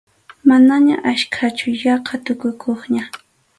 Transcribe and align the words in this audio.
Manaña 0.49 0.95
achkachu, 1.11 1.67
yaqa 1.83 2.15
tukukuqña. 2.25 3.03